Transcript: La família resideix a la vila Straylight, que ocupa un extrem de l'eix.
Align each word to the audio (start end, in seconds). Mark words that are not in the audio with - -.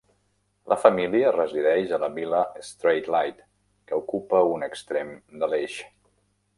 La 0.71 0.77
família 0.85 1.33
resideix 1.35 1.93
a 1.97 2.01
la 2.05 2.09
vila 2.17 2.41
Straylight, 2.71 3.45
que 3.91 4.03
ocupa 4.03 4.45
un 4.57 4.69
extrem 4.73 5.17
de 5.45 5.53
l'eix. 5.55 5.83